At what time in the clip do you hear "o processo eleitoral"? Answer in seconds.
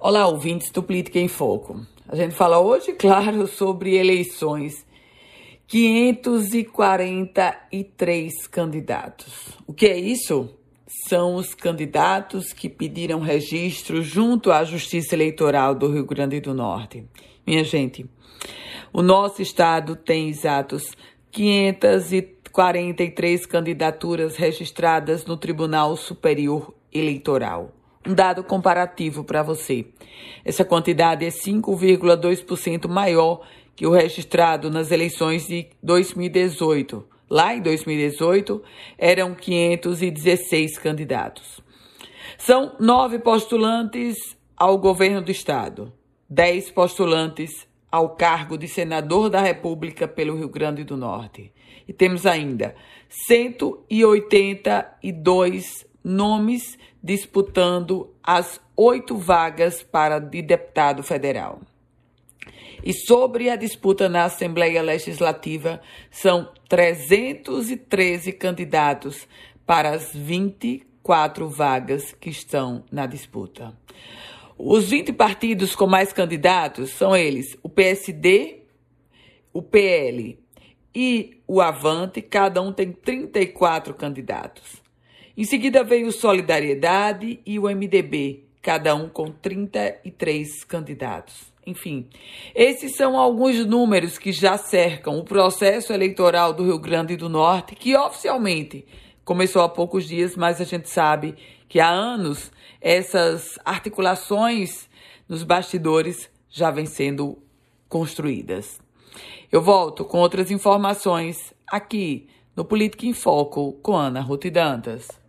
95.18-96.52